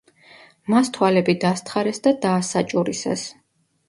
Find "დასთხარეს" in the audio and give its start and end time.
1.43-2.01